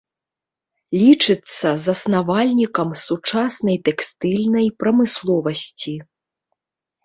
[1.01, 5.95] Лічыцца заснавальнікам сучаснай тэкстыльнай прамысловасці.